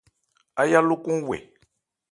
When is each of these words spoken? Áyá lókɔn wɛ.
Áyá 0.61 0.79
lókɔn 0.87 1.17
wɛ. 1.27 1.37